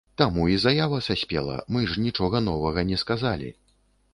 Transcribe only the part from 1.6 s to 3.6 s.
мы ж нічога новага не сказалі.